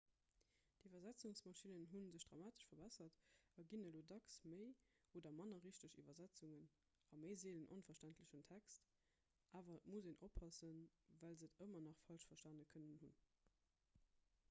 d'iwwersetzungsmaschinnen 0.83 1.83
hu 1.89 1.99
sech 2.13 2.23
dramatesch 2.29 2.63
verbessert 2.69 3.17
a 3.63 3.65
ginn 3.73 3.83
elo 3.89 3.99
dacks 4.11 4.37
méi 4.53 4.69
oder 5.19 5.33
manner 5.41 5.59
richteg 5.65 5.97
iwwersetzungen 6.03 6.65
a 7.15 7.19
méi 7.25 7.35
seelen 7.43 7.69
onverständlechen 7.77 8.45
text 8.53 8.89
awer 9.59 9.77
et 9.77 9.85
muss 9.95 10.07
een 10.13 10.17
oppassen 10.29 10.79
well 11.19 11.37
se 11.43 11.51
et 11.51 11.61
ëmmer 11.67 11.85
nach 11.89 12.01
falsch 12.09 12.25
verstane 12.33 12.67
kënnen 12.73 12.99
hunn 13.05 13.15